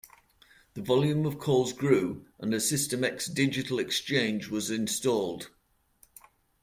The 0.73 0.81
volume 0.81 1.27
of 1.27 1.37
calls 1.37 1.73
grew 1.73 2.25
and 2.39 2.55
a 2.55 2.59
System 2.59 3.03
X 3.03 3.27
digital 3.27 3.77
exchange 3.77 4.47
was 4.49 4.71
installed. 4.71 5.51